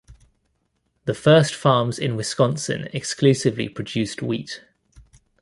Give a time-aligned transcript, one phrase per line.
[1.05, 4.61] The first farms in Wisconsin exclusively produced wheat.